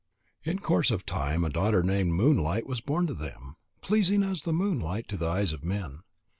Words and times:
In 0.43 0.57
course 0.57 0.89
of 0.89 1.05
time 1.05 1.43
a 1.43 1.51
daughter 1.51 1.83
named 1.83 2.13
Moonlight 2.13 2.65
was 2.65 2.81
born 2.81 3.05
to 3.05 3.13
them, 3.13 3.55
pleasing 3.81 4.23
as 4.23 4.41
the 4.41 4.51
moonlight 4.51 5.07
to 5.09 5.15
the 5.17 5.27
eyes 5.27 5.53
of 5.53 5.63
men. 5.63 5.99